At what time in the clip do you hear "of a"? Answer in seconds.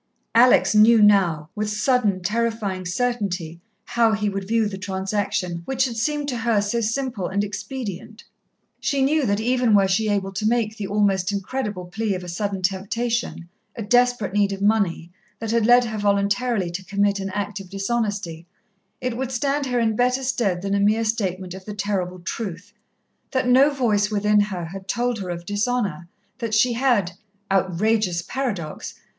12.15-12.27